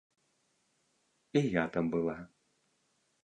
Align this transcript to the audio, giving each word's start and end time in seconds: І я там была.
І 1.41 1.43
я 1.61 1.65
там 1.75 1.85
была. 1.97 2.17